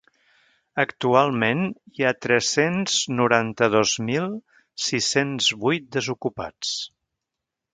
[0.83, 1.59] Actualment
[1.99, 4.27] hi ha tres-cents noranta-dos mil
[4.87, 6.77] sis-cents vuit desocupats.